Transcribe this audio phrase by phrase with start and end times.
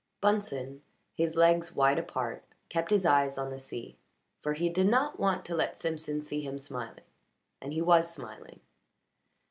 [0.19, 0.81] Bunsen,
[1.13, 3.99] his legs wide apart, kept his eyes on the sea,
[4.41, 7.03] for he did not want to let Simpson see him smiling,
[7.61, 8.61] and he was smiling.